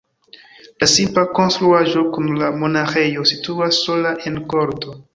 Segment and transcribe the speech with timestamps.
[0.83, 5.03] La simpla konstruaĵo kun la monaĥejo situas sola en korto.